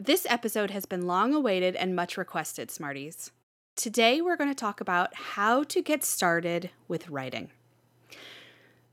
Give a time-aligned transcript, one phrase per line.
[0.00, 3.32] This episode has been long awaited and much requested, Smarties.
[3.74, 7.50] Today, we're going to talk about how to get started with writing.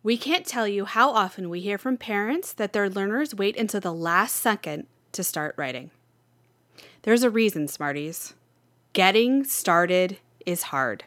[0.01, 3.81] We can't tell you how often we hear from parents that their learners wait until
[3.81, 5.91] the last second to start writing.
[7.03, 8.33] There's a reason, Smarties.
[8.93, 11.03] Getting started is hard.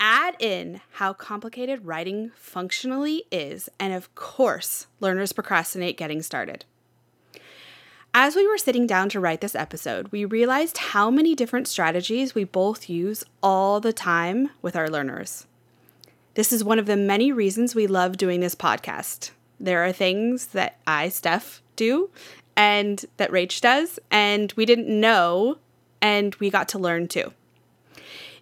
[0.00, 6.64] Add in how complicated writing functionally is, and of course, learners procrastinate getting started.
[8.14, 12.34] As we were sitting down to write this episode, we realized how many different strategies
[12.34, 15.46] we both use all the time with our learners.
[16.34, 19.30] This is one of the many reasons we love doing this podcast.
[19.60, 22.10] There are things that I, Steph, do
[22.56, 25.58] and that Rach does, and we didn't know,
[26.00, 27.32] and we got to learn too.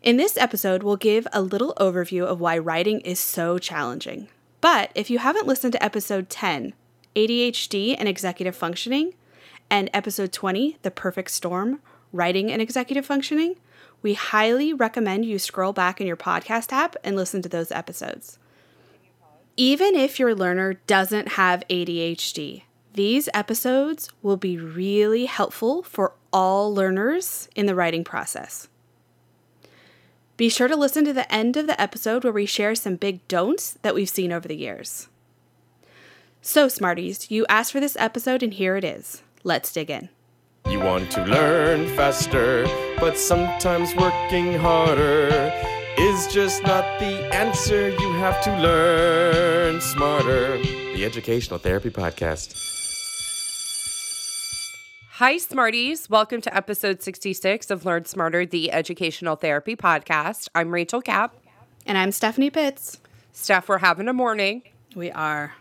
[0.00, 4.28] In this episode, we'll give a little overview of why writing is so challenging.
[4.60, 6.72] But if you haven't listened to episode 10,
[7.14, 9.12] ADHD and executive functioning,
[9.70, 11.80] and episode 20, The Perfect Storm
[12.12, 13.56] Writing and Executive Functioning,
[14.02, 18.38] we highly recommend you scroll back in your podcast app and listen to those episodes.
[19.56, 26.74] Even if your learner doesn't have ADHD, these episodes will be really helpful for all
[26.74, 28.68] learners in the writing process.
[30.36, 33.26] Be sure to listen to the end of the episode where we share some big
[33.26, 35.08] don'ts that we've seen over the years.
[36.42, 39.22] So, Smarties, you asked for this episode, and here it is.
[39.44, 40.08] Let's dig in.
[40.68, 42.66] You want to learn faster,
[42.98, 45.52] but sometimes working harder
[45.98, 47.90] is just not the answer.
[47.90, 50.58] You have to learn smarter.
[50.58, 52.54] The Educational Therapy Podcast.
[55.12, 56.10] Hi, Smarties.
[56.10, 60.48] Welcome to episode 66 of Learn Smarter, the Educational Therapy Podcast.
[60.54, 61.34] I'm Rachel Kapp.
[61.86, 62.98] And I'm Stephanie Pitts.
[63.32, 64.62] Steph, we're having a morning.
[64.94, 65.54] We are.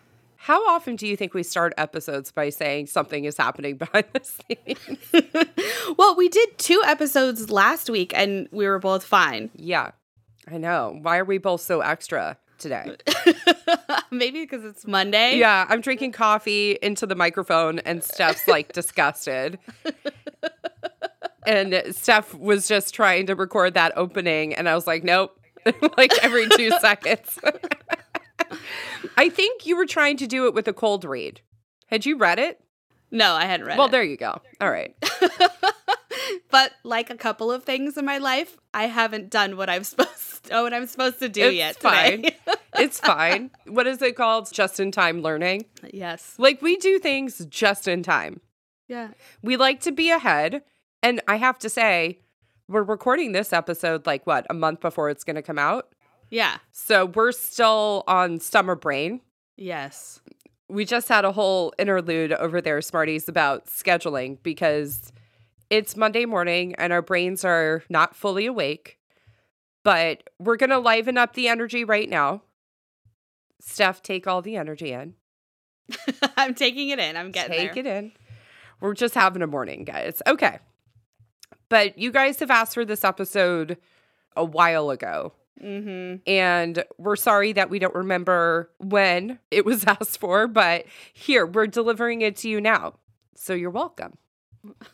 [0.45, 4.21] How often do you think we start episodes by saying something is happening behind the
[4.23, 5.95] scenes?
[5.97, 9.49] well, we did two episodes last week and we were both fine.
[9.55, 9.89] Yeah,
[10.47, 10.99] I know.
[11.01, 12.95] Why are we both so extra today?
[14.11, 15.39] Maybe because it's Monday.
[15.39, 19.57] Yeah, I'm drinking coffee into the microphone and Steph's like disgusted.
[21.47, 25.39] and Steph was just trying to record that opening, and I was like, nope,
[25.97, 27.39] like every two seconds.
[29.17, 31.41] I think you were trying to do it with a cold read.
[31.87, 32.59] Had you read it?
[33.11, 33.91] No, I hadn't read well, it.
[33.91, 34.41] there you go.
[34.59, 34.95] All right.
[36.51, 40.45] but like a couple of things in my life, I haven't done what I'm supposed
[40.45, 41.75] to, what I'm supposed to do yet.
[41.75, 41.93] it's yet.
[41.93, 42.55] Fine.
[42.77, 43.51] it's fine.
[43.67, 44.51] What is it called?
[44.51, 45.65] Just in time learning.
[45.91, 46.35] yes.
[46.37, 48.41] Like we do things just in time.
[48.87, 49.09] Yeah.
[49.41, 50.63] We like to be ahead.
[51.01, 52.19] And I have to say,
[52.67, 55.93] we're recording this episode like what, a month before it's going to come out?
[56.29, 56.57] Yeah.
[56.71, 59.21] So we're still on summer brain.
[59.55, 60.19] Yes.
[60.67, 65.13] We just had a whole interlude over there, Smarties, about scheduling because
[65.69, 68.97] it's Monday morning and our brains are not fully awake.
[69.83, 72.41] But we're going to liven up the energy right now.
[73.61, 75.13] Steph, take all the energy in.
[76.37, 77.15] I'm taking it in.
[77.15, 77.85] I'm getting Take there.
[77.85, 78.11] it in.
[78.81, 80.21] We're just having a morning, guys.
[80.25, 80.59] Okay.
[81.69, 83.77] But you guys have asked for this episode
[84.35, 85.33] a while ago.
[85.63, 86.17] Mm-hmm.
[86.29, 91.67] And we're sorry that we don't remember when it was asked for, but here, we're
[91.67, 92.95] delivering it to you now.
[93.35, 94.17] So you're welcome.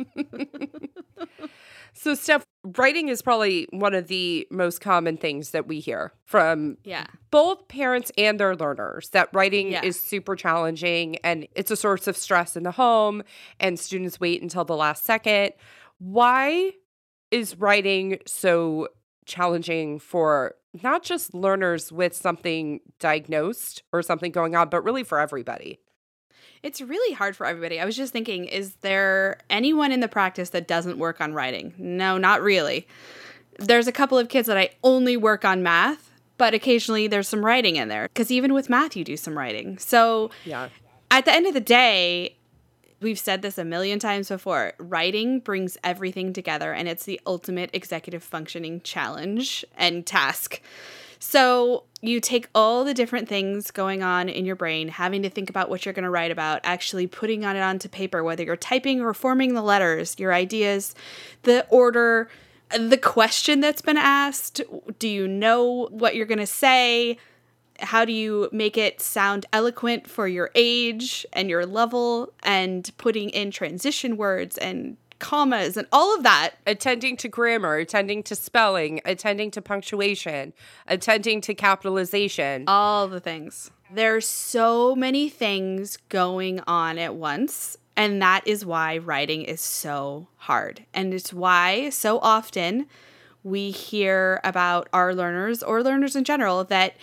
[1.93, 2.45] so, Steph,
[2.77, 7.05] writing is probably one of the most common things that we hear from Yeah.
[7.31, 9.83] both parents and their learners that writing Yeah.
[9.83, 13.23] is super challenging and it's a source of stress in the home,
[13.59, 15.53] and students wait until the last second.
[15.99, 16.71] Why
[17.29, 18.89] is writing so
[19.25, 25.19] challenging for not just learners with something diagnosed or something going on, but really for
[25.19, 25.79] everybody?
[26.63, 27.79] It's really hard for everybody.
[27.79, 31.73] I was just thinking, is there anyone in the practice that doesn't work on writing?
[31.77, 32.87] No, not really.
[33.57, 37.43] There's a couple of kids that I only work on math, but occasionally there's some
[37.43, 38.07] writing in there.
[38.07, 39.77] Because even with math, you do some writing.
[39.79, 40.69] So Yeah.
[41.09, 42.37] at the end of the day,
[43.01, 47.69] we've said this a million times before writing brings everything together and it's the ultimate
[47.73, 50.61] executive functioning challenge and task.
[51.19, 55.51] So you take all the different things going on in your brain, having to think
[55.51, 58.55] about what you're going to write about, actually putting on it onto paper, whether you're
[58.55, 60.95] typing or forming the letters, your ideas,
[61.43, 62.27] the order,
[62.77, 64.61] the question that's been asked.
[64.97, 67.17] Do you know what you're going to say?
[67.81, 73.29] How do you make it sound eloquent for your age and your level and putting
[73.29, 79.01] in transition words and commas and all of that attending to grammar, attending to spelling,
[79.05, 80.51] attending to punctuation,
[80.87, 82.63] attending to capitalization.
[82.67, 88.97] all the things there's so many things going on at once And that is why
[88.97, 90.85] writing is so hard.
[90.93, 92.87] And it's why so often
[93.43, 96.95] we hear about our learners or learners in general that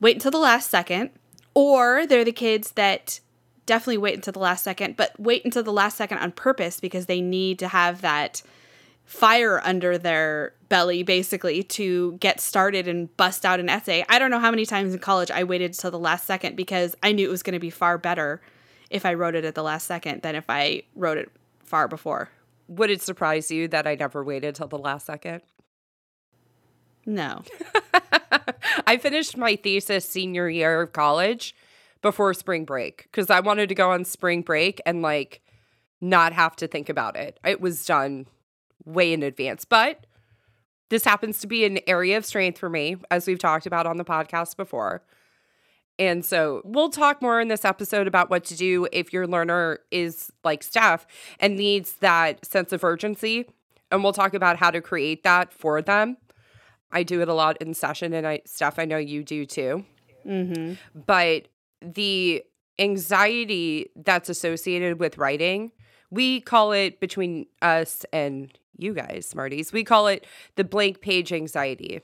[0.00, 1.10] wait until the last second,
[1.54, 3.20] or they're the kids that
[3.66, 7.06] definitely wait until the last second, but wait until the last second on purpose because
[7.06, 8.42] they need to have that
[9.04, 14.04] fire under their belly basically to get started and bust out an essay.
[14.08, 16.94] I don't know how many times in college I waited till the last second because
[17.02, 18.40] I knew it was going to be far better
[18.88, 21.30] if I wrote it at the last second than if I wrote it
[21.64, 22.30] far before.
[22.68, 25.42] Would it surprise you that I never waited till the last second?
[27.06, 27.42] No.
[28.86, 31.54] I finished my thesis senior year of college
[32.02, 35.42] before spring break because I wanted to go on spring break and like
[36.00, 37.38] not have to think about it.
[37.44, 38.26] It was done
[38.84, 39.64] way in advance.
[39.64, 40.06] But
[40.88, 43.96] this happens to be an area of strength for me, as we've talked about on
[43.96, 45.02] the podcast before.
[45.98, 49.80] And so we'll talk more in this episode about what to do if your learner
[49.90, 51.06] is like Steph
[51.38, 53.46] and needs that sense of urgency.
[53.92, 56.16] And we'll talk about how to create that for them.
[56.92, 59.84] I do it a lot in session, and I Steph, I know you do too.
[60.26, 60.74] Mm-hmm.
[61.06, 61.48] But
[61.80, 62.42] the
[62.78, 65.72] anxiety that's associated with writing,
[66.10, 70.26] we call it between us and you guys, Smarties, we call it
[70.56, 72.00] the blank page anxiety.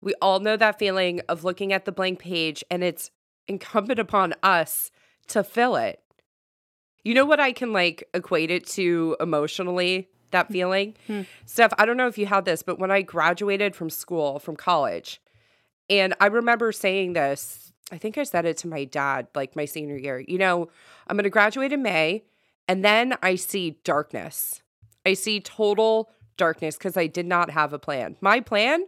[0.00, 3.10] We all know that feeling of looking at the blank page and it's
[3.46, 4.90] incumbent upon us
[5.28, 6.00] to fill it.
[7.04, 10.08] You know what I can like equate it to emotionally?
[10.34, 10.96] That feeling?
[11.06, 11.22] Hmm.
[11.46, 14.56] Steph, I don't know if you had this, but when I graduated from school, from
[14.56, 15.20] college,
[15.88, 19.64] and I remember saying this, I think I said it to my dad like my
[19.64, 20.24] senior year.
[20.26, 20.68] You know,
[21.06, 22.24] I'm going to graduate in May,
[22.66, 24.60] and then I see darkness.
[25.06, 28.16] I see total darkness because I did not have a plan.
[28.20, 28.86] My plan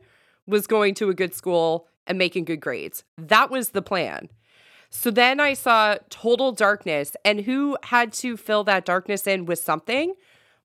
[0.48, 3.04] was going to a good school and making good grades.
[3.18, 4.30] That was the plan.
[4.90, 9.58] So then I saw total darkness, and who had to fill that darkness in with
[9.60, 10.14] something?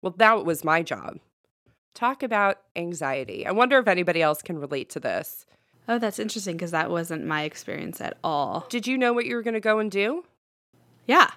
[0.02, 1.20] Well, that was my job.
[1.94, 3.46] Talk about anxiety.
[3.46, 5.46] I wonder if anybody else can relate to this.
[5.88, 8.66] Oh, that's interesting because that wasn't my experience at all.
[8.70, 10.24] Did you know what you were going to go and do?
[11.06, 11.32] Yeah.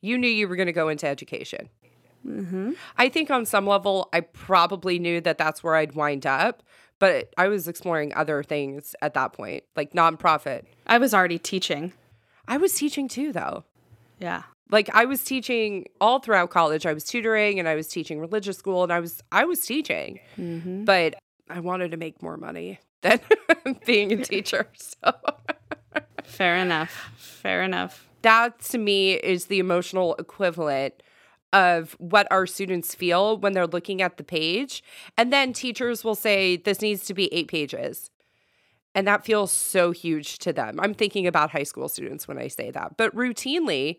[0.00, 1.68] You knew you were going to go into education.
[2.26, 2.72] Mm-hmm.
[2.96, 6.62] I think on some level, I probably knew that that's where I'd wind up,
[6.98, 10.64] but I was exploring other things at that point, like nonprofit.
[10.86, 11.92] I was already teaching.
[12.46, 13.64] I was teaching too, though.
[14.18, 14.42] Yeah.
[14.70, 16.86] Like I was teaching all throughout college.
[16.86, 20.20] I was tutoring and I was teaching religious school and I was I was teaching,
[20.38, 20.84] Mm-hmm.
[20.84, 21.14] but
[21.48, 23.20] I wanted to make more money than
[23.86, 24.68] being a teacher.
[24.78, 25.12] So
[26.24, 27.10] Fair enough.
[27.16, 28.08] Fair enough.
[28.22, 30.94] that to me is the emotional equivalent
[31.52, 34.84] of what our students feel when they're looking at the page.
[35.18, 38.10] And then teachers will say, This needs to be eight pages.
[38.94, 40.78] And that feels so huge to them.
[40.80, 42.96] I'm thinking about high school students when I say that.
[42.96, 43.98] But routinely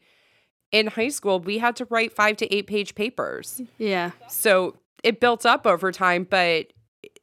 [0.72, 3.62] in high school, we had to write five to eight page papers.
[3.78, 4.12] Yeah.
[4.28, 6.68] So it built up over time, but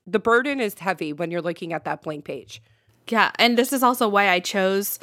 [0.06, 2.62] the burden is heavy when you're looking at that blank page.
[3.08, 3.30] Yeah.
[3.38, 4.98] And this is also why I chose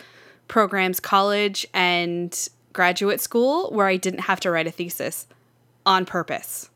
[0.48, 5.28] programs college and graduate school where I didn't have to write a thesis
[5.86, 6.70] on purpose.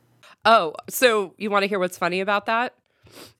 [0.46, 2.74] Oh, so you want to hear what's funny about that?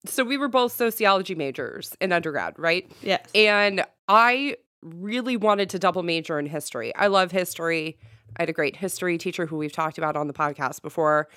[0.06, 2.92] So we were both sociology majors in undergrad, right?
[3.02, 3.28] Yes.
[3.34, 6.94] And I really wanted to double major in history.
[6.96, 7.98] I love history.
[8.38, 11.28] I had a great history teacher who we've talked about on the podcast before.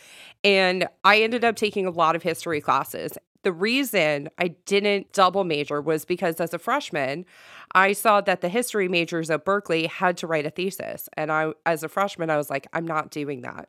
[0.45, 3.13] And I ended up taking a lot of history classes.
[3.43, 7.27] The reason I didn't double major was because as a freshman,
[7.75, 11.09] I saw that the history majors at Berkeley had to write a thesis.
[11.17, 13.69] And I as a freshman, I was like, I'm not doing that.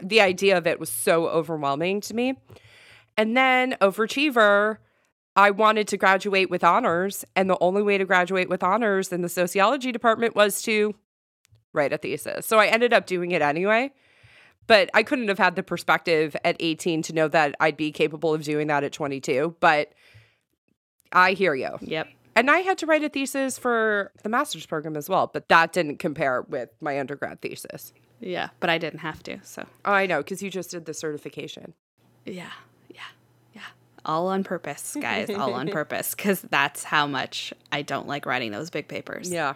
[0.00, 2.34] The idea of it was so overwhelming to me.
[3.18, 4.78] And then overachiever,
[5.36, 9.20] I wanted to graduate with honors, and the only way to graduate with honors in
[9.20, 10.94] the sociology department was to
[11.76, 12.46] write a thesis.
[12.46, 13.92] So I ended up doing it anyway.
[14.66, 18.34] But I couldn't have had the perspective at 18 to know that I'd be capable
[18.34, 19.54] of doing that at 22.
[19.60, 19.92] But
[21.12, 21.70] I hear you.
[21.82, 22.08] Yep.
[22.34, 25.72] And I had to write a thesis for the master's program as well, but that
[25.72, 27.92] didn't compare with my undergrad thesis.
[28.20, 28.48] Yeah.
[28.58, 29.38] But I didn't have to.
[29.44, 31.72] So, I know, because you just did the certification.
[32.24, 32.50] yeah.
[32.92, 33.00] Yeah.
[33.54, 33.62] Yeah.
[34.04, 35.30] All on purpose, guys.
[35.30, 36.14] all on purpose.
[36.14, 39.30] Because that's how much I don't like writing those big papers.
[39.30, 39.54] Yeah.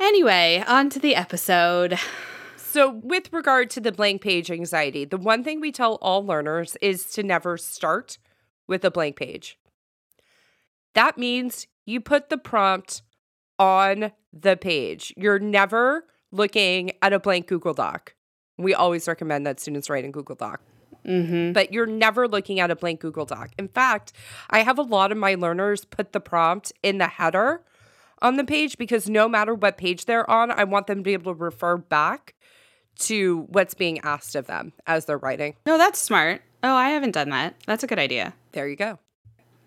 [0.00, 1.98] Anyway, on to the episode.
[2.56, 6.76] So, with regard to the blank page anxiety, the one thing we tell all learners
[6.80, 8.16] is to never start
[8.66, 9.58] with a blank page.
[10.94, 13.02] That means you put the prompt
[13.58, 15.12] on the page.
[15.16, 18.14] You're never looking at a blank Google Doc.
[18.56, 20.60] We always recommend that students write in Google Doc,
[21.04, 21.52] Mm-hmm.
[21.52, 23.50] but you're never looking at a blank Google Doc.
[23.58, 24.12] In fact,
[24.50, 27.62] I have a lot of my learners put the prompt in the header
[28.22, 31.12] on the page because no matter what page they're on, I want them to be
[31.12, 32.34] able to refer back
[33.00, 35.56] to what's being asked of them as they're writing.
[35.66, 36.42] No, that's smart.
[36.62, 37.54] Oh, I haven't done that.
[37.66, 38.34] That's a good idea.
[38.52, 38.98] There you go.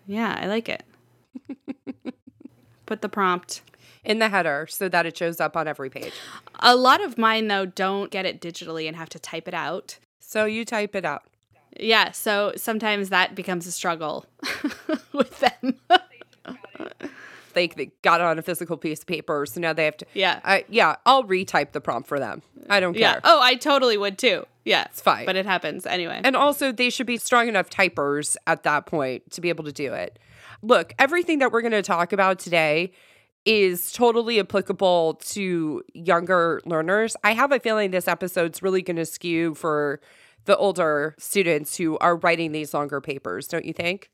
[0.06, 0.84] Yeah, I like it.
[2.86, 3.62] Put the prompt.
[4.04, 6.12] In the header so that it shows up on every page.
[6.60, 9.98] A lot of mine, though, don't get it digitally and have to type it out.
[10.20, 11.22] So you type it out.
[11.80, 14.26] Yeah, so sometimes that becomes a struggle
[15.14, 15.80] with them.
[17.54, 20.06] They, they got it on a physical piece of paper, so now they have to.
[20.14, 20.40] Yeah.
[20.44, 22.42] I, yeah, I'll retype the prompt for them.
[22.68, 23.12] I don't yeah.
[23.12, 23.20] care.
[23.24, 24.44] Oh, I totally would too.
[24.64, 24.84] Yeah.
[24.84, 25.26] It's fine.
[25.26, 26.20] But it happens anyway.
[26.22, 29.72] And also, they should be strong enough typers at that point to be able to
[29.72, 30.18] do it.
[30.62, 32.92] Look, everything that we're going to talk about today
[33.44, 37.14] is totally applicable to younger learners.
[37.22, 40.00] I have a feeling this episode's really going to skew for
[40.46, 44.10] the older students who are writing these longer papers, don't you think?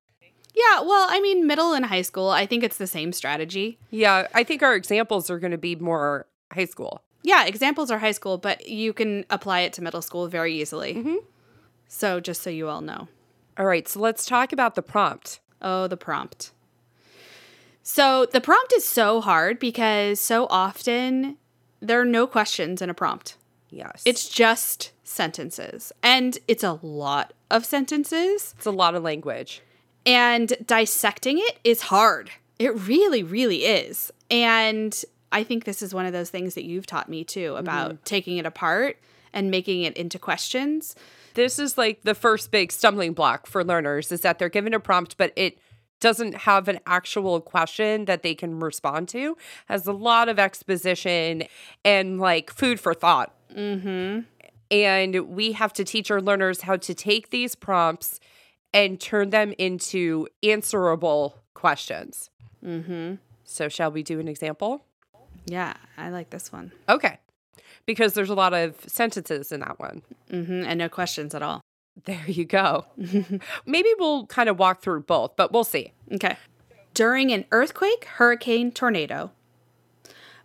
[0.54, 3.78] Yeah, well, I mean, middle and high school, I think it's the same strategy.
[3.90, 7.02] Yeah, I think our examples are going to be more high school.
[7.22, 10.94] Yeah, examples are high school, but you can apply it to middle school very easily.
[10.94, 11.16] Mm-hmm.
[11.88, 13.08] So, just so you all know.
[13.58, 15.40] All right, so let's talk about the prompt.
[15.60, 16.52] Oh, the prompt.
[17.82, 21.36] So, the prompt is so hard because so often
[21.80, 23.36] there are no questions in a prompt.
[23.70, 24.02] Yes.
[24.04, 25.92] It's just sentences.
[26.02, 28.54] And it's a lot of sentences.
[28.56, 29.62] it's a lot of language.
[30.06, 32.30] And dissecting it is hard.
[32.58, 34.10] It really, really is.
[34.30, 38.04] And I think this is one of those things that you've taught me too about
[38.04, 38.98] taking it apart
[39.32, 40.96] and making it into questions.
[41.34, 44.80] This is like the first big stumbling block for learners is that they're given a
[44.80, 45.58] prompt, but it
[46.00, 49.36] doesn't have an actual question that they can respond to.
[49.66, 51.44] Has a lot of exposition
[51.84, 53.34] and like food for thought.
[53.54, 54.20] Mm-hmm.
[54.70, 58.18] And we have to teach our learners how to take these prompts
[58.72, 62.30] and turn them into answerable questions.
[62.64, 63.14] Mm-hmm.
[63.44, 64.84] So, shall we do an example?
[65.46, 66.72] Yeah, I like this one.
[66.88, 67.18] Okay.
[67.86, 70.02] Because there's a lot of sentences in that one.
[70.30, 71.60] hmm And no questions at all.
[72.04, 72.86] There you go.
[73.66, 75.92] Maybe we'll kind of walk through both, but we'll see.
[76.12, 76.36] Okay.
[76.94, 79.32] During an earthquake, hurricane, tornado.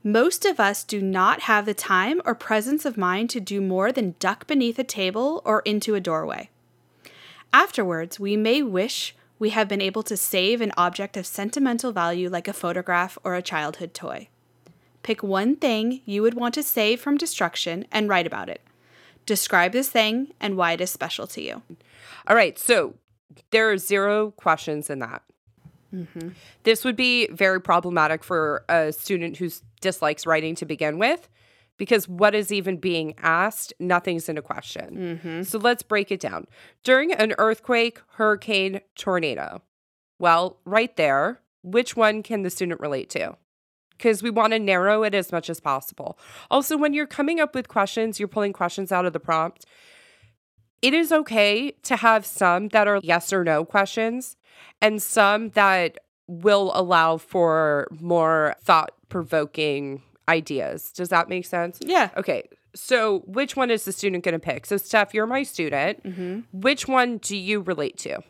[0.03, 3.91] Most of us do not have the time or presence of mind to do more
[3.91, 6.49] than duck beneath a table or into a doorway.
[7.53, 12.29] Afterwards, we may wish we have been able to save an object of sentimental value
[12.29, 14.29] like a photograph or a childhood toy.
[15.03, 18.61] Pick one thing you would want to save from destruction and write about it.
[19.25, 21.61] Describe this thing and why it is special to you.
[22.27, 22.57] All right.
[22.57, 22.95] So
[23.51, 25.21] there are zero questions in that.
[25.93, 26.29] Mm-hmm.
[26.63, 29.49] This would be very problematic for a student who
[29.81, 31.29] dislikes writing to begin with
[31.77, 33.73] because what is even being asked?
[33.79, 35.19] Nothing's in a question.
[35.21, 35.43] Mm-hmm.
[35.43, 36.47] So let's break it down.
[36.83, 39.61] During an earthquake, hurricane, tornado.
[40.19, 43.35] Well, right there, which one can the student relate to?
[43.97, 46.17] Because we want to narrow it as much as possible.
[46.51, 49.65] Also, when you're coming up with questions, you're pulling questions out of the prompt.
[50.81, 54.37] It is okay to have some that are yes or no questions
[54.81, 60.91] and some that will allow for more thought provoking ideas.
[60.91, 61.79] Does that make sense?
[61.81, 62.09] Yeah.
[62.17, 62.49] Okay.
[62.73, 64.65] So, which one is the student going to pick?
[64.65, 66.45] So, Steph, you're my student.
[66.51, 68.21] Which one do you relate to?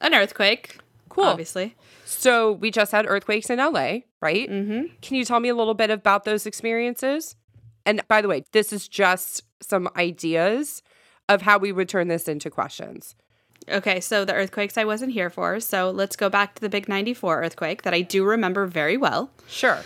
[0.00, 0.78] An earthquake.
[1.08, 1.24] Cool.
[1.24, 1.74] Obviously.
[2.04, 4.48] So, we just had earthquakes in LA, right?
[4.48, 4.94] Mm-hmm.
[5.02, 7.34] Can you tell me a little bit about those experiences?
[7.84, 10.82] And by the way, this is just some ideas
[11.28, 13.16] of how we would turn this into questions.
[13.68, 15.60] Okay, so the earthquakes I wasn't here for.
[15.60, 19.30] So let's go back to the big 94 earthquake that I do remember very well.
[19.48, 19.80] Sure.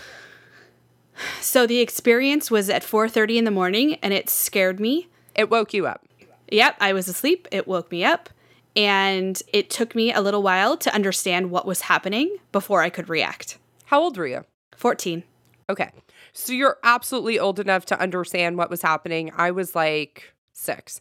[1.41, 5.09] So the experience was at 4:30 in the morning and it scared me.
[5.35, 6.07] It woke you up.
[6.51, 7.49] Yep, I was asleep.
[7.51, 8.29] It woke me up
[8.77, 13.09] and it took me a little while to understand what was happening before I could
[13.09, 13.59] react.
[13.87, 14.45] How old were you?
[14.77, 15.23] 14.
[15.69, 15.91] Okay.
[16.33, 19.33] So you're absolutely old enough to understand what was happening.
[19.37, 21.01] I was like six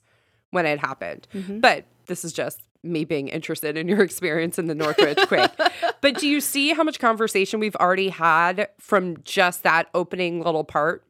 [0.51, 1.27] when it happened.
[1.33, 1.59] Mm-hmm.
[1.59, 5.51] But this is just me being interested in your experience in the Northridge quake.
[6.01, 10.63] but do you see how much conversation we've already had from just that opening little
[10.63, 11.03] part?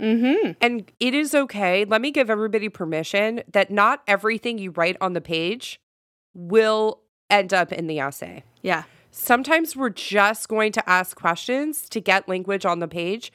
[0.00, 0.52] Mm-hmm.
[0.60, 1.84] And it is okay.
[1.84, 5.80] Let me give everybody permission that not everything you write on the page
[6.34, 7.00] will
[7.30, 8.44] end up in the essay.
[8.62, 8.84] Yeah.
[9.10, 13.32] Sometimes we're just going to ask questions to get language on the page,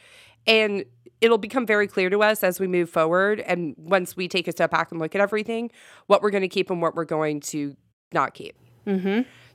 [0.48, 0.86] and
[1.20, 3.42] it'll become very clear to us as we move forward.
[3.42, 5.72] And once we take a step back and look at everything,
[6.08, 7.76] what we're going to keep and what we're going to
[8.14, 8.56] not keep.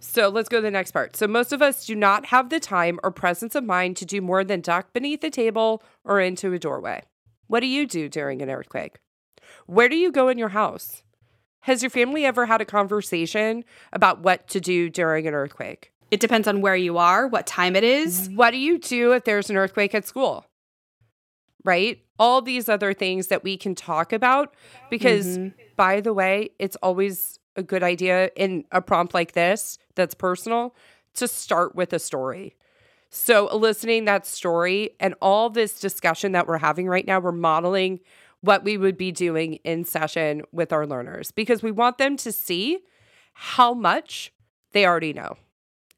[0.01, 1.17] So let's go to the next part.
[1.17, 4.21] So, most of us do not have the time or presence of mind to do
[4.21, 7.03] more than duck beneath a table or into a doorway.
[7.49, 8.99] What do you do during an earthquake?
[9.67, 11.03] Where do you go in your house?
[11.61, 15.93] Has your family ever had a conversation about what to do during an earthquake?
[16.11, 18.31] It depends on where you are, what time it is.
[18.31, 20.47] What do you do if there's an earthquake at school?
[21.65, 22.01] Right?
[22.19, 24.55] All these other things that we can talk about
[24.91, 25.49] because, mm-hmm.
[25.77, 30.75] by the way, it's always a good idea in a prompt like this that's personal
[31.15, 32.57] to start with a story.
[33.11, 38.01] So, eliciting that story and all this discussion that we're having right now, we're modeling
[38.41, 42.31] what we would be doing in session with our learners because we want them to
[42.31, 42.81] see
[43.33, 44.33] how much
[44.73, 45.37] they already know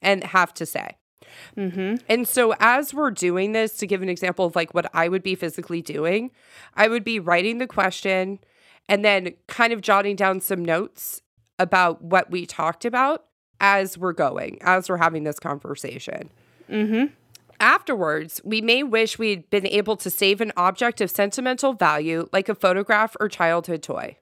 [0.01, 0.97] and have to say.
[1.57, 1.97] Mm-hmm.
[2.09, 5.23] And so, as we're doing this, to give an example of like what I would
[5.23, 6.31] be physically doing,
[6.75, 8.39] I would be writing the question
[8.89, 11.23] and then kind of jotting down some notes
[11.59, 13.25] about what we talked about
[13.61, 16.31] as we're going, as we're having this conversation.
[16.71, 17.07] Mm-hmm.
[17.61, 22.49] Afterwards, we may wish we'd been able to save an object of sentimental value, like
[22.49, 24.17] a photograph or childhood toy.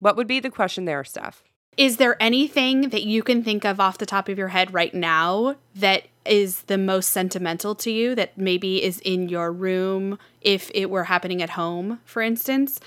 [0.00, 1.44] What would be the question there, Steph?
[1.76, 4.92] Is there anything that you can think of off the top of your head right
[4.92, 10.70] now that is the most sentimental to you that maybe is in your room if
[10.74, 12.80] it were happening at home, for instance?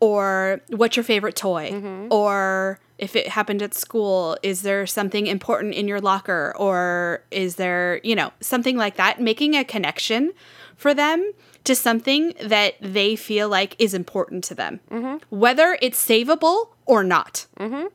[0.00, 1.70] Or what's your favorite toy?
[2.10, 6.54] Or if it happened at school, is there something important in your locker?
[6.56, 9.20] Or is there, you know, something like that?
[9.20, 10.32] Making a connection
[10.76, 11.32] for them
[11.64, 15.16] to something that they feel like is important to them, mm-hmm.
[15.36, 17.86] whether it's savable or not mm-hmm.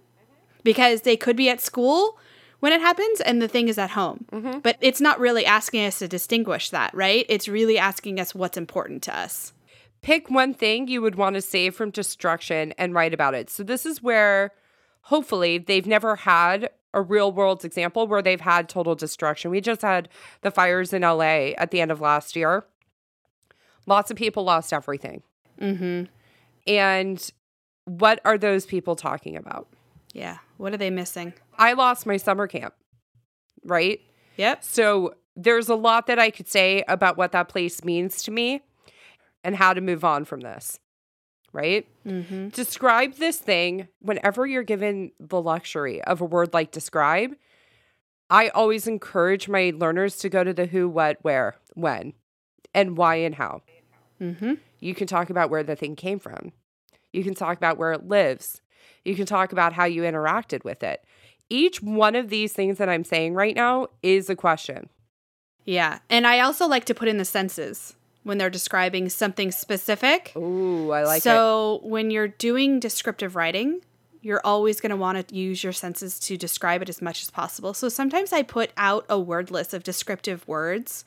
[0.64, 2.18] because they could be at school
[2.60, 4.26] when it happens and the thing is at home.
[4.32, 4.60] Mm-hmm.
[4.60, 7.26] But it's not really asking us to distinguish that, right?
[7.30, 9.54] It's really asking us what's important to us.
[10.02, 13.50] Pick one thing you would want to save from destruction and write about it.
[13.50, 14.54] So, this is where
[15.10, 19.50] hopefully they've never had a real world example where they've had total destruction.
[19.50, 20.08] We just had
[20.42, 22.66] the fires in LA at the end of last year.
[23.88, 25.24] Lots of people lost everything.
[25.60, 26.04] Mm-hmm.
[26.68, 27.32] And
[27.86, 29.68] what are those people talking about?
[30.14, 30.38] Yeah.
[30.58, 31.34] What are they missing?
[31.58, 32.76] I lost my summer camp,
[33.64, 34.00] right?
[34.38, 34.64] Yep.
[34.64, 38.62] So there's a lot that I could say about what that place means to me
[39.44, 40.80] and how to move on from this,
[41.54, 41.88] right?
[42.06, 42.50] Mm-hmm.
[42.50, 47.36] Describe this thing whenever you're given the luxury of a word like describe.
[48.30, 52.14] I always encourage my learners to go to the who, what, where, when,
[52.74, 53.64] and why and how.
[54.22, 54.56] Mm-hmm.
[54.80, 56.52] You can talk about where the thing came from.
[57.12, 58.62] You can talk about where it lives.
[59.04, 61.04] You can talk about how you interacted with it.
[61.50, 64.90] Each one of these things that I'm saying right now is a question.
[65.66, 66.00] Yeah.
[66.10, 70.34] And I also like to put in the senses when they're describing something specific.
[70.36, 71.24] Ooh, I like it.
[71.24, 73.82] so when you're doing descriptive writing,
[74.22, 77.32] you're always going to want to use your senses to describe it as much as
[77.32, 77.74] possible.
[77.74, 81.06] So sometimes I put out a word list of descriptive words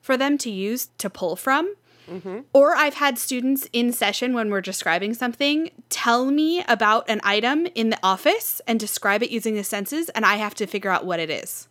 [0.00, 1.74] for them to use to pull from.
[2.10, 2.40] Mm-hmm.
[2.52, 7.66] Or I've had students in session when we're describing something tell me about an item
[7.74, 11.06] in the office and describe it using the senses, and I have to figure out
[11.06, 11.68] what it is.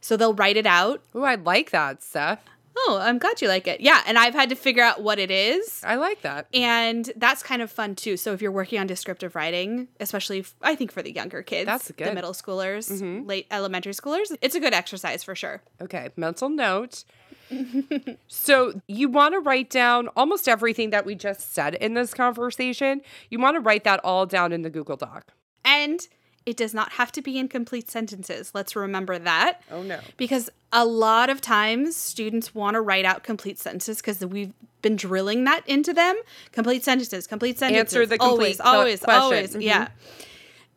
[0.00, 1.02] So they'll write it out.
[1.14, 2.40] Ooh, I like that, Steph.
[2.76, 3.80] Oh, I'm glad you like it.
[3.80, 5.80] Yeah, and I've had to figure out what it is.
[5.84, 6.48] I like that.
[6.52, 8.16] And that's kind of fun too.
[8.16, 11.66] So if you're working on descriptive writing, especially f- I think for the younger kids,
[11.66, 12.06] That's the good.
[12.08, 12.14] Mm-hmm.
[12.16, 15.62] middle schoolers, late elementary schoolers, it's a good exercise for sure.
[15.80, 17.04] Okay, mental note.
[18.26, 23.02] so, you want to write down almost everything that we just said in this conversation.
[23.30, 25.32] You want to write that all down in the Google Doc.
[25.64, 26.00] And
[26.46, 28.52] it does not have to be in complete sentences.
[28.54, 29.62] Let's remember that.
[29.70, 30.00] Oh, no.
[30.16, 34.52] Because a lot of times students want to write out complete sentences because we've
[34.82, 36.16] been drilling that into them.
[36.52, 37.96] Complete sentences, complete sentences.
[37.96, 39.22] Answer the complete always, que- always, question.
[39.22, 39.54] always.
[39.56, 39.62] Mhm.
[39.62, 39.88] Yeah.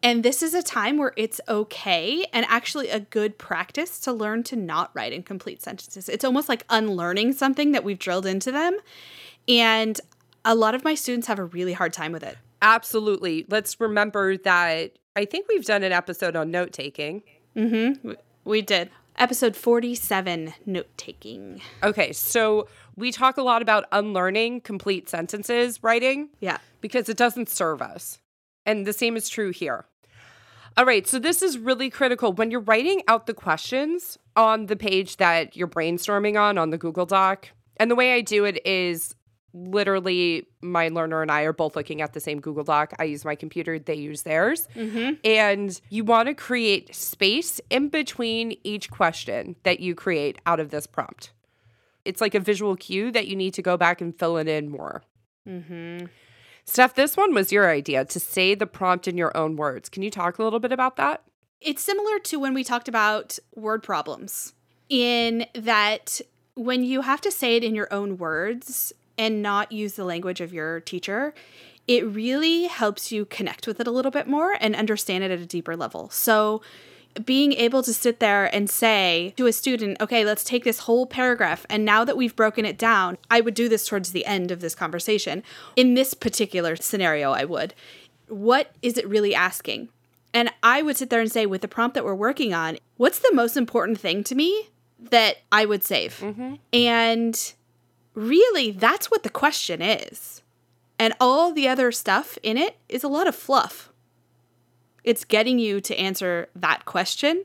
[0.03, 4.43] And this is a time where it's okay and actually a good practice to learn
[4.43, 6.08] to not write in complete sentences.
[6.08, 8.77] It's almost like unlearning something that we've drilled into them.
[9.47, 9.99] And
[10.45, 12.38] a lot of my students have a really hard time with it.
[12.62, 13.45] Absolutely.
[13.49, 17.23] Let's remember that I think we've done an episode on note taking.
[17.56, 18.12] Mm-hmm.
[18.45, 18.91] We did.
[19.17, 21.60] Episode 47 note taking.
[21.82, 26.60] Okay, so we talk a lot about unlearning complete sentences writing Yeah.
[26.82, 28.19] because it doesn't serve us.
[28.63, 29.86] And the same is true here.
[30.77, 32.32] All right, so this is really critical.
[32.32, 36.77] When you're writing out the questions on the page that you're brainstorming on on the
[36.77, 39.15] Google Doc, and the way I do it is
[39.65, 42.93] literally my learner and I are both looking at the same Google Doc.
[43.00, 44.67] I use my computer, they use theirs.
[45.24, 50.70] And you want to create space in between each question that you create out of
[50.70, 51.32] this prompt.
[52.06, 54.70] It's like a visual cue that you need to go back and fill it in
[54.70, 55.04] more.
[55.48, 56.06] Mm-hmm.
[56.65, 59.89] Steph, this one was your idea to say the prompt in your own words.
[59.89, 61.24] Can you talk a little bit about that?
[61.62, 64.54] It's similar to when we talked about word problems,
[64.89, 66.22] in that
[66.56, 70.41] when you have to say it in your own words and not use the language
[70.41, 71.34] of your teacher,
[71.88, 75.39] it really helps you connect with it a little bit more and understand it at
[75.39, 76.10] a deeper level.
[76.10, 76.62] So
[77.25, 81.06] being able to sit there and say to a student, okay, let's take this whole
[81.06, 81.65] paragraph.
[81.69, 84.60] And now that we've broken it down, I would do this towards the end of
[84.60, 85.43] this conversation.
[85.75, 87.73] In this particular scenario, I would.
[88.27, 89.89] What is it really asking?
[90.34, 93.19] And I would sit there and say, with the prompt that we're working on, what's
[93.19, 96.19] the most important thing to me that I would save?
[96.19, 96.56] Mm-hmm.
[96.73, 97.53] And
[98.17, 100.41] really, that's what the question is.
[100.99, 103.91] And all the other stuff in it is a lot of fluff.
[105.03, 107.43] It's getting you to answer that question.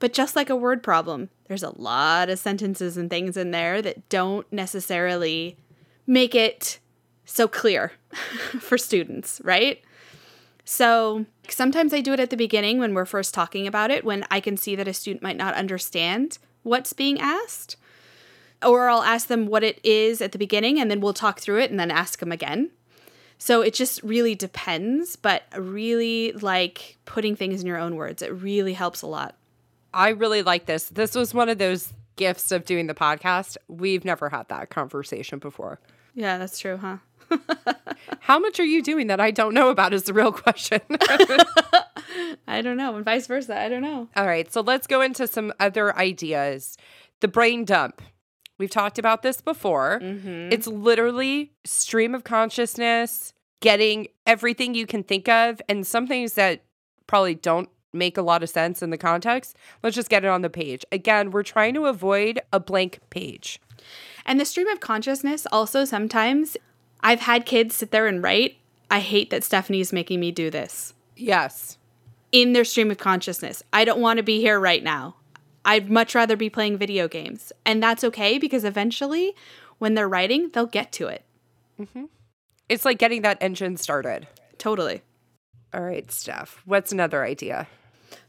[0.00, 3.80] But just like a word problem, there's a lot of sentences and things in there
[3.82, 5.56] that don't necessarily
[6.06, 6.80] make it
[7.24, 7.92] so clear
[8.60, 9.80] for students, right?
[10.64, 14.26] So sometimes I do it at the beginning when we're first talking about it, when
[14.30, 17.76] I can see that a student might not understand what's being asked.
[18.64, 21.60] Or I'll ask them what it is at the beginning and then we'll talk through
[21.60, 22.70] it and then ask them again.
[23.38, 28.20] So it just really depends, but I really like putting things in your own words.
[28.20, 29.34] It really helps a lot.
[29.94, 30.90] I really like this.
[30.90, 33.56] This was one of those gifts of doing the podcast.
[33.66, 35.80] We've never had that conversation before.
[36.14, 36.98] Yeah, that's true, huh?
[38.20, 40.80] How much are you doing that I don't know about is the real question.
[42.46, 43.58] I don't know, and vice versa.
[43.58, 44.08] I don't know.
[44.16, 46.76] All right, so let's go into some other ideas.
[47.20, 48.02] The brain dump.
[48.60, 50.00] We've talked about this before.
[50.02, 50.52] Mm-hmm.
[50.52, 56.62] It's literally stream of consciousness, getting everything you can think of, and some things that
[57.06, 59.56] probably don't make a lot of sense in the context.
[59.82, 60.84] Let's just get it on the page.
[60.92, 63.58] Again, we're trying to avoid a blank page.
[64.26, 66.58] And the stream of consciousness also sometimes
[67.00, 68.58] I've had kids sit there and write,
[68.90, 71.78] I hate that Stephanie's making me do this Yes.
[72.30, 73.62] in their stream of consciousness.
[73.72, 75.16] I don't want to be here right now.
[75.64, 77.52] I'd much rather be playing video games.
[77.64, 79.34] And that's okay because eventually
[79.78, 81.24] when they're writing, they'll get to it.
[81.78, 82.04] Mm-hmm.
[82.68, 84.28] It's like getting that engine started.
[84.58, 85.02] Totally.
[85.72, 87.68] All right, Steph, what's another idea?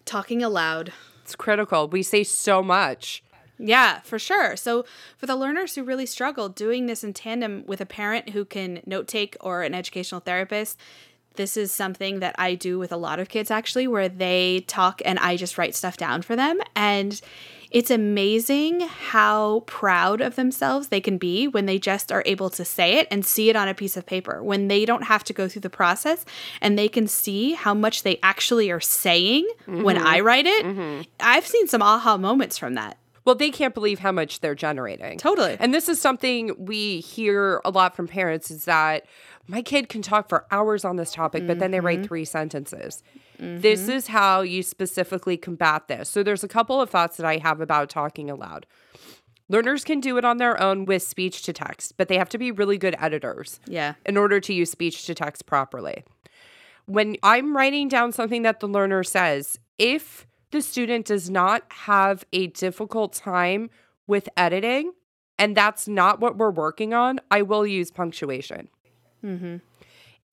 [0.05, 0.93] Talking aloud.
[1.23, 1.87] It's critical.
[1.87, 3.23] We say so much.
[3.57, 4.55] Yeah, for sure.
[4.55, 4.85] So,
[5.17, 8.81] for the learners who really struggle, doing this in tandem with a parent who can
[8.85, 10.79] note take or an educational therapist,
[11.35, 15.01] this is something that I do with a lot of kids actually, where they talk
[15.05, 16.59] and I just write stuff down for them.
[16.75, 17.19] And
[17.71, 22.65] it's amazing how proud of themselves they can be when they just are able to
[22.65, 25.31] say it and see it on a piece of paper, when they don't have to
[25.31, 26.25] go through the process
[26.59, 30.05] and they can see how much they actually are saying when mm-hmm.
[30.05, 30.65] I write it.
[30.65, 31.03] Mm-hmm.
[31.21, 32.97] I've seen some aha moments from that.
[33.23, 35.19] Well, they can't believe how much they're generating.
[35.19, 35.55] Totally.
[35.59, 39.05] And this is something we hear a lot from parents is that
[39.47, 42.07] my kid can talk for hours on this topic, but then they write mm-hmm.
[42.07, 43.03] three sentences.
[43.39, 43.61] Mm-hmm.
[43.61, 46.09] This is how you specifically combat this.
[46.09, 48.65] So there's a couple of thoughts that I have about talking aloud.
[49.49, 52.37] Learners can do it on their own with speech to text, but they have to
[52.37, 53.95] be really good editors Yeah.
[54.05, 56.05] in order to use speech to text properly.
[56.85, 62.23] When I'm writing down something that the learner says, if the student does not have
[62.31, 63.69] a difficult time
[64.07, 64.93] with editing,
[65.37, 68.69] and that's not what we're working on, I will use punctuation.
[69.23, 69.57] Mm-hmm.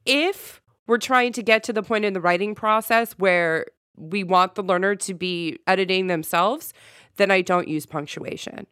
[0.04, 4.54] If we're trying to get to the point in the writing process where we want
[4.54, 6.72] the learner to be editing themselves,
[7.16, 8.66] then I don't use punctuation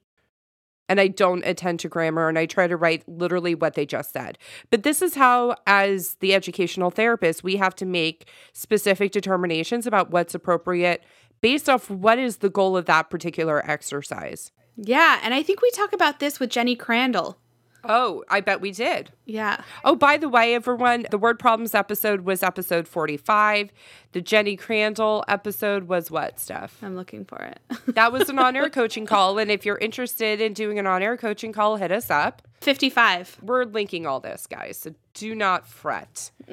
[0.88, 4.12] and I don't attend to grammar and I try to write literally what they just
[4.12, 4.38] said.
[4.70, 10.10] But this is how, as the educational therapist, we have to make specific determinations about
[10.10, 11.02] what's appropriate
[11.40, 14.52] based off what is the goal of that particular exercise.
[14.76, 15.20] Yeah.
[15.22, 17.38] And I think we talk about this with Jenny Crandall.
[17.84, 19.12] Oh, I bet we did.
[19.26, 19.62] Yeah.
[19.84, 23.70] Oh, by the way, everyone, the word problems episode was episode 45.
[24.12, 26.82] The Jenny Crandall episode was what, Steph?
[26.82, 27.60] I'm looking for it.
[27.94, 29.38] That was an on air coaching call.
[29.38, 32.42] And if you're interested in doing an on air coaching call, hit us up.
[32.60, 33.38] 55.
[33.42, 34.78] We're linking all this, guys.
[34.78, 36.30] So do not fret.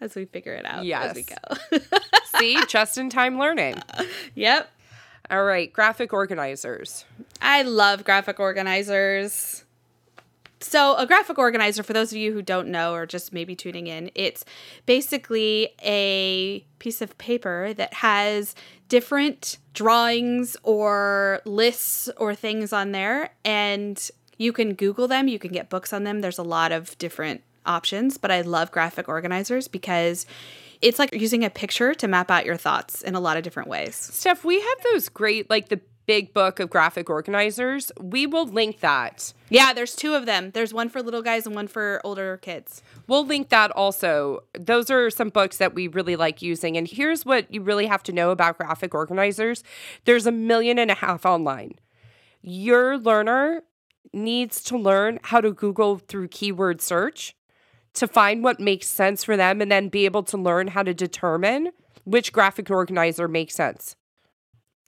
[0.00, 1.10] As we figure it out Yes.
[1.10, 1.88] as we go.
[2.38, 3.76] See, just in time learning.
[4.34, 4.70] yep.
[5.30, 7.04] All right, graphic organizers.
[7.40, 9.64] I love graphic organizers.
[10.60, 13.86] So, a graphic organizer, for those of you who don't know or just maybe tuning
[13.86, 14.44] in, it's
[14.86, 18.54] basically a piece of paper that has
[18.88, 23.30] different drawings or lists or things on there.
[23.44, 26.20] And you can Google them, you can get books on them.
[26.20, 30.26] There's a lot of different options, but I love graphic organizers because
[30.84, 33.70] it's like using a picture to map out your thoughts in a lot of different
[33.70, 33.96] ways.
[33.96, 37.90] Steph, we have those great, like the big book of graphic organizers.
[37.98, 39.32] We will link that.
[39.48, 40.50] Yeah, there's two of them.
[40.50, 42.82] There's one for little guys and one for older kids.
[43.06, 44.44] We'll link that also.
[44.52, 46.76] Those are some books that we really like using.
[46.76, 49.64] And here's what you really have to know about graphic organizers
[50.04, 51.76] there's a million and a half online.
[52.42, 53.62] Your learner
[54.12, 57.34] needs to learn how to Google through keyword search
[57.94, 60.94] to find what makes sense for them and then be able to learn how to
[60.94, 61.70] determine
[62.04, 63.96] which graphic organizer makes sense.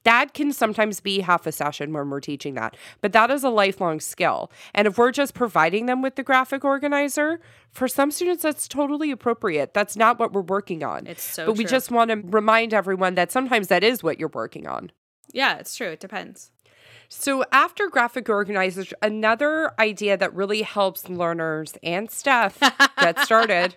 [0.04, 3.48] That can sometimes be half a session when we're teaching that, but that is a
[3.48, 4.52] lifelong skill.
[4.72, 7.40] And if we're just providing them with the graphic organizer,
[7.72, 9.74] for some students, that's totally appropriate.
[9.74, 11.08] That's not what we're working on.
[11.08, 14.28] It's so but we just want to remind everyone that sometimes that is what you're
[14.28, 14.92] working on.
[15.32, 15.88] Yeah, it's true.
[15.88, 16.52] It depends.
[17.08, 22.58] So, after graphic organizers, another idea that really helps learners and Steph
[23.00, 23.76] get started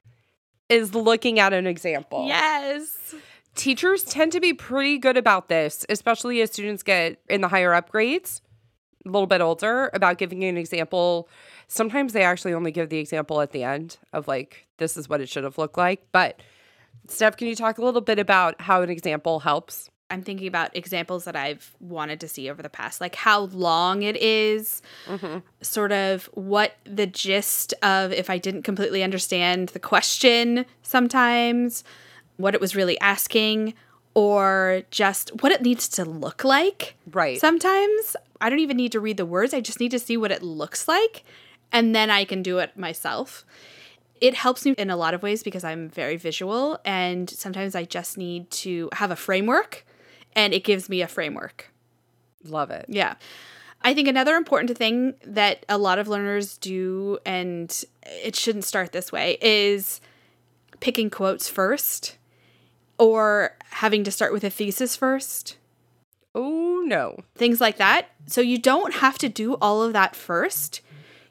[0.68, 2.26] is looking at an example.
[2.26, 3.14] Yes.
[3.54, 7.74] Teachers tend to be pretty good about this, especially as students get in the higher
[7.74, 8.40] up grades,
[9.04, 11.28] a little bit older, about giving an example.
[11.66, 15.20] Sometimes they actually only give the example at the end of like, this is what
[15.20, 16.06] it should have looked like.
[16.12, 16.40] But,
[17.08, 19.90] Steph, can you talk a little bit about how an example helps?
[20.10, 24.02] I'm thinking about examples that I've wanted to see over the past, like how long
[24.02, 25.38] it is, mm-hmm.
[25.60, 31.84] sort of what the gist of if I didn't completely understand the question sometimes,
[32.36, 33.74] what it was really asking,
[34.14, 36.94] or just what it needs to look like.
[37.10, 37.38] Right.
[37.38, 40.32] Sometimes I don't even need to read the words, I just need to see what
[40.32, 41.22] it looks like,
[41.70, 43.44] and then I can do it myself.
[44.20, 47.84] It helps me in a lot of ways because I'm very visual, and sometimes I
[47.84, 49.84] just need to have a framework,
[50.38, 51.72] and it gives me a framework.
[52.44, 52.86] Love it.
[52.88, 53.14] Yeah.
[53.82, 58.92] I think another important thing that a lot of learners do, and it shouldn't start
[58.92, 60.00] this way, is
[60.78, 62.18] picking quotes first
[62.98, 65.56] or having to start with a thesis first.
[66.36, 67.18] Oh, no.
[67.34, 68.10] things like that.
[68.26, 70.82] So you don't have to do all of that first.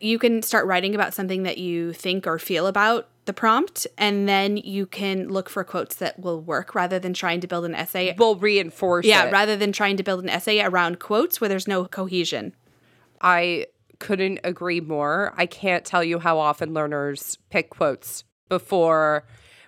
[0.02, 4.27] You can start writing about something that you think or feel about the prompt, and
[4.27, 7.75] then you can look for quotes that will work rather than trying to build an
[7.75, 8.15] essay.
[8.17, 9.31] Will reinforce Yeah, it.
[9.31, 12.55] rather than trying to build an essay around quotes where there's no cohesion.
[13.21, 13.67] I
[13.99, 15.33] couldn't agree more.
[15.37, 19.25] I can't tell you how often learners pick quotes before.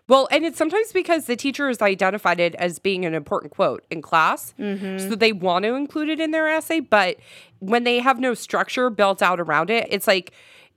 [0.07, 3.85] Well, and it's sometimes because the teacher has identified it as being an important quote
[3.91, 4.55] in class.
[4.57, 5.09] Mm-hmm.
[5.09, 6.79] So they want to include it in their essay.
[6.79, 7.17] But
[7.59, 10.31] when they have no structure built out around it, it's like,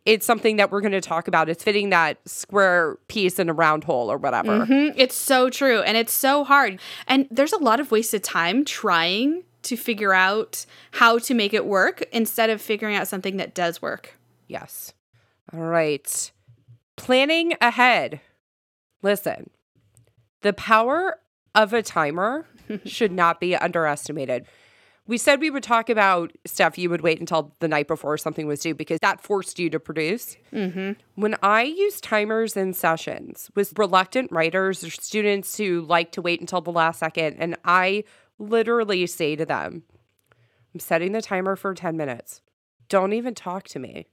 [0.05, 1.49] it's something that we're going to talk about.
[1.49, 4.67] It's fitting that square piece in a round hole or whatever.
[4.67, 6.81] Mm, It's so true, and it's so hard.
[7.07, 11.65] And there's a lot of wasted time trying to figure out how to make it
[11.67, 14.19] work instead of figuring out something that does work.
[14.49, 14.93] Yes.
[15.53, 16.31] All right.
[16.97, 18.21] Planning ahead.
[19.03, 19.51] Listen,
[20.43, 21.19] the power
[21.55, 22.47] of a timer
[22.85, 24.47] should not be underestimated.
[25.07, 28.47] We said we would talk about Steph you would wait until the night before something
[28.47, 30.37] was due because that forced you to produce.
[30.53, 36.41] When I use timers in sessions with reluctant writers or students who like to wait
[36.41, 38.05] until the last second, and I
[38.39, 39.83] literally say to them,
[40.73, 42.41] I'm setting the timer for 10 minutes.
[42.89, 44.07] Don't even talk to me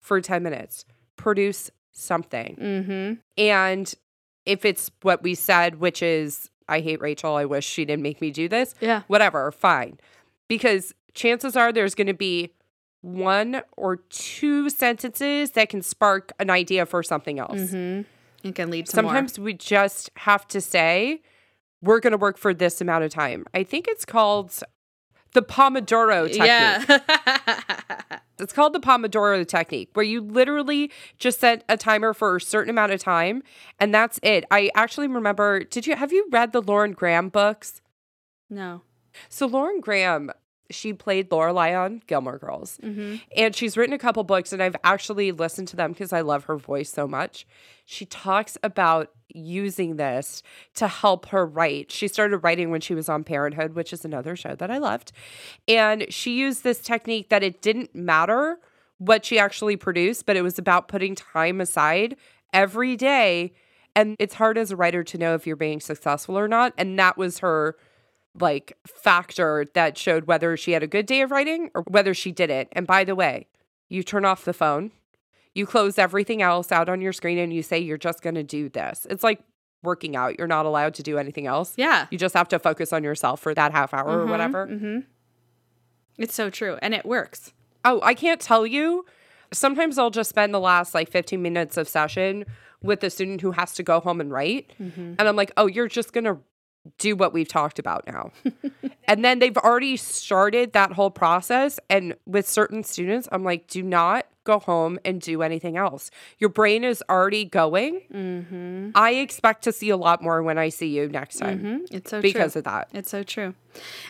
[0.00, 0.84] for 10 minutes.
[1.16, 2.56] Produce something.
[2.60, 3.12] Mm-hmm.
[3.38, 3.94] And
[4.44, 8.20] if it's what we said, which is, I hate Rachel, I wish she didn't make
[8.20, 9.02] me do this, Yeah.
[9.06, 9.98] whatever, fine.
[10.54, 12.52] Because chances are there's going to be
[13.00, 17.60] one or two sentences that can spark an idea for something else.
[17.60, 18.48] Mm-hmm.
[18.48, 19.10] It can lead to more.
[19.10, 21.22] Sometimes we just have to say,
[21.82, 23.46] we're going to work for this amount of time.
[23.52, 24.58] I think it's called
[25.32, 26.46] the Pomodoro technique.
[26.46, 28.18] Yeah.
[28.38, 32.70] It's called the Pomodoro technique, where you literally just set a timer for a certain
[32.70, 33.44] amount of time,
[33.78, 34.44] and that's it.
[34.50, 35.62] I actually remember.
[35.62, 37.80] Did you have you read the Lauren Graham books?
[38.50, 38.82] no.
[39.28, 40.32] So Lauren Graham,
[40.70, 43.16] she played Lorelai on Gilmore Girls, Mm-hmm.
[43.36, 46.44] and she's written a couple books, and I've actually listened to them because I love
[46.44, 47.46] her voice so much.
[47.84, 50.42] She talks about using this
[50.74, 51.90] to help her write.
[51.92, 55.12] She started writing when she was on Parenthood, which is another show that I loved.
[55.68, 58.58] And she used this technique that it didn't matter
[58.98, 62.16] what she actually produced, but it was about putting time aside
[62.52, 63.52] every day.
[63.96, 66.72] And it's hard as a writer to know if you're being successful or not.
[66.78, 67.76] And that was her
[68.40, 72.32] like factor that showed whether she had a good day of writing or whether she
[72.32, 72.68] didn't.
[72.72, 73.46] And by the way,
[73.88, 74.90] you turn off the phone,
[75.54, 78.42] you close everything else out on your screen, and you say you're just going to
[78.42, 79.06] do this.
[79.08, 79.40] It's like
[79.84, 80.38] working out.
[80.38, 81.74] You're not allowed to do anything else.
[81.76, 82.06] Yeah.
[82.10, 84.66] You just have to focus on yourself for that half hour or whatever.
[84.66, 85.00] Mm-hmm.
[86.18, 86.78] It's so true.
[86.82, 87.52] And it works.
[87.84, 89.04] Oh, I can't tell you.
[89.52, 92.46] Sometimes I'll just spend the last like 15 minutes of session
[92.82, 94.72] with a student who has to go home and write.
[94.78, 96.38] And I'm like, oh, you're just going to
[96.98, 98.30] do what we've talked about now.
[99.04, 101.80] and then they've already started that whole process.
[101.88, 106.10] And with certain students, I'm like, do not go home and do anything else.
[106.38, 108.02] Your brain is already going.
[108.12, 108.90] Mm-hmm.
[108.94, 111.96] I expect to see a lot more when I see you next time Mm-hmm.
[111.96, 112.22] It's so true.
[112.22, 112.58] because true.
[112.58, 112.88] of that.
[112.92, 113.54] It's so true.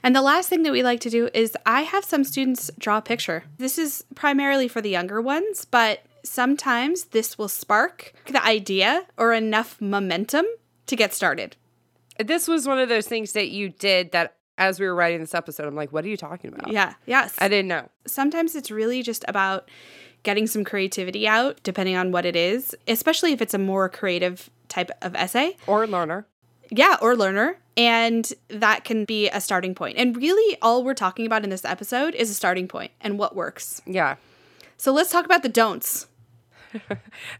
[0.02, 2.98] And the last thing that we like to do is I have some students draw
[2.98, 3.44] a picture.
[3.58, 9.32] This is primarily for the younger ones, but sometimes this will spark the idea or
[9.32, 10.46] enough momentum
[10.86, 11.56] to get started.
[12.18, 15.34] This was one of those things that you did that as we were writing this
[15.34, 16.70] episode, I'm like, what are you talking about?
[16.70, 16.94] Yeah.
[17.06, 17.34] Yes.
[17.38, 17.88] I didn't know.
[18.06, 19.68] Sometimes it's really just about
[20.22, 24.50] getting some creativity out, depending on what it is, especially if it's a more creative
[24.68, 25.56] type of essay.
[25.66, 26.26] Or learner.
[26.70, 27.58] Yeah, or learner.
[27.76, 29.98] And that can be a starting point.
[29.98, 33.34] And really, all we're talking about in this episode is a starting point and what
[33.34, 33.82] works.
[33.86, 34.16] Yeah.
[34.76, 36.06] So let's talk about the don'ts.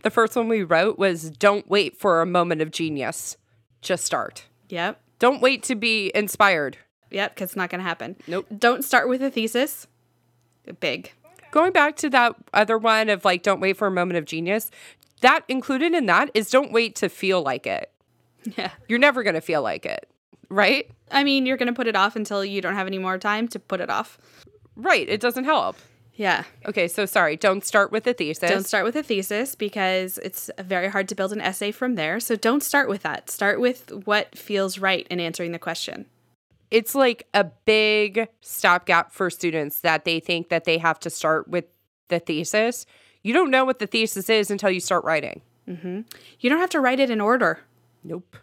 [0.03, 3.37] The first one we wrote was don't wait for a moment of genius.
[3.83, 4.45] Just start.
[4.69, 5.01] Yep.
[5.19, 6.79] Don't wait to be inspired.
[7.11, 8.17] Yep, because it's not going to happen.
[8.27, 8.47] Nope.
[8.57, 9.87] Don't start with a thesis.
[10.81, 11.13] Big.
[11.51, 14.71] Going back to that other one of like, don't wait for a moment of genius,
[15.21, 17.91] that included in that is don't wait to feel like it.
[18.59, 18.73] Yeah.
[18.89, 20.07] You're never going to feel like it,
[20.51, 20.91] right?
[21.11, 23.49] I mean, you're going to put it off until you don't have any more time
[23.49, 24.19] to put it off.
[24.77, 25.09] Right.
[25.09, 25.77] It doesn't help.
[26.17, 26.45] Yeah.
[26.67, 27.37] Okay, so sorry.
[27.37, 28.49] Don't start with a thesis.
[28.49, 32.21] Don't start with a thesis because it's very hard to build an essay from there.
[32.21, 33.29] So don't start with that.
[33.31, 36.07] Start with what feels right in answering the question.
[36.71, 41.47] it's like a big stopgap for students that they think that they have to start
[41.49, 41.65] with
[42.09, 42.87] the thesis.
[43.23, 45.41] You don't know what the thesis is until you start writing.
[45.67, 47.61] You don't have to write it in order.
[48.03, 48.37] Nope.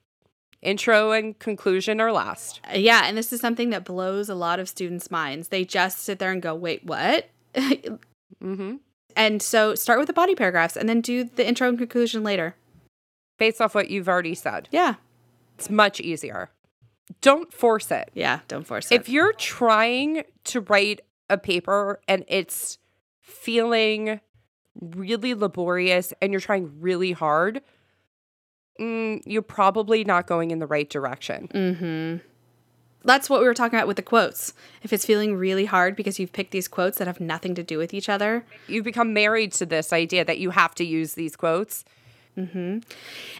[0.61, 2.61] Intro and conclusion are last.
[2.71, 5.47] Uh, Yeah, and this is something that blows a lot of students' minds.
[5.47, 7.30] They just sit there and go, wait, what?
[7.53, 8.75] Mm-hmm.
[9.15, 12.55] and so start with the body paragraphs and then do the intro and conclusion later.
[13.37, 14.95] Based off what you've already said, Yeah.
[15.57, 16.49] it's much easier.
[17.21, 18.09] Don't force it.
[18.13, 18.95] Yeah, don't force it.
[18.95, 22.77] If you're trying to write a paper and it's
[23.19, 24.21] feeling
[24.79, 27.61] really laborious and you're trying really hard,
[28.79, 31.49] mm, you're probably not going in the right direction.
[31.53, 32.27] Mm-hmm.
[33.03, 34.53] That's what we were talking about with the quotes.
[34.83, 37.77] If it's feeling really hard because you've picked these quotes that have nothing to do
[37.77, 41.35] with each other, You've become married to this idea that you have to use these
[41.35, 41.83] quotes.
[42.37, 42.79] Mm-hmm.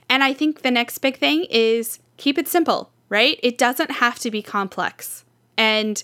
[0.10, 3.40] And I think the next big thing is keep it simple, right?
[3.44, 5.24] It doesn't have to be complex.
[5.58, 6.04] And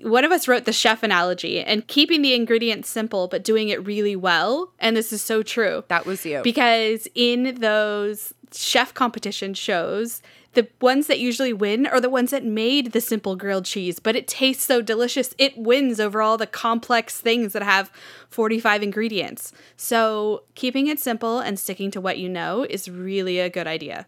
[0.00, 3.84] one of us wrote the chef analogy and keeping the ingredients simple but doing it
[3.84, 4.72] really well.
[4.78, 5.84] And this is so true.
[5.88, 6.42] That was you.
[6.42, 10.22] Because in those chef competition shows,
[10.54, 14.16] the ones that usually win are the ones that made the simple grilled cheese, but
[14.16, 15.34] it tastes so delicious.
[15.38, 17.92] It wins over all the complex things that have
[18.30, 19.52] 45 ingredients.
[19.76, 24.06] So, keeping it simple and sticking to what you know is really a good idea.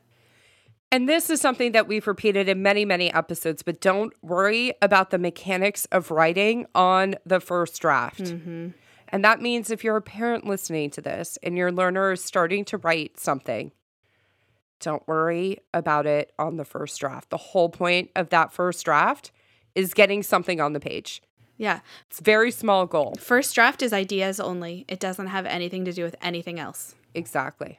[0.92, 5.10] And this is something that we've repeated in many, many episodes, but don't worry about
[5.10, 8.24] the mechanics of writing on the first draft.
[8.24, 8.70] Mm-hmm.
[9.10, 12.64] And that means if you're a parent listening to this and your learner is starting
[12.66, 13.70] to write something,
[14.80, 17.30] don't worry about it on the first draft.
[17.30, 19.30] The whole point of that first draft
[19.74, 21.22] is getting something on the page.
[21.56, 21.80] Yeah.
[22.08, 23.16] It's a very small goal.
[23.18, 26.94] First draft is ideas only, it doesn't have anything to do with anything else.
[27.14, 27.78] Exactly.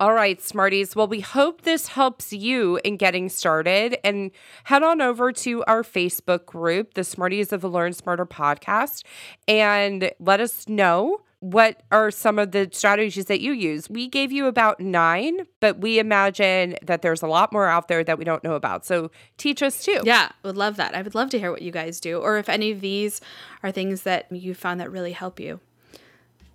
[0.00, 0.96] All right, Smarties.
[0.96, 4.30] Well, we hope this helps you in getting started and
[4.64, 9.04] head on over to our Facebook group, the Smarties of the Learn Smarter podcast,
[9.46, 13.90] and let us know what are some of the strategies that you use.
[13.90, 18.04] We gave you about nine, but we imagine that there's a lot more out there
[18.04, 18.86] that we don't know about.
[18.86, 20.02] So teach us too.
[20.04, 20.94] Yeah, would love that.
[20.94, 23.20] I would love to hear what you guys do, or if any of these
[23.64, 25.58] are things that you found that really help you.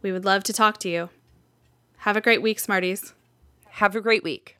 [0.01, 1.09] We would love to talk to you.
[1.97, 3.13] Have a great week, Smarties.
[3.71, 4.56] Have a great week.